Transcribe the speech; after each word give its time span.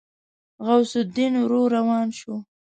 غوث 0.65 0.91
الدين 1.03 1.33
ورو 1.41 1.61
روان 1.75 2.07
شو. 2.19 2.35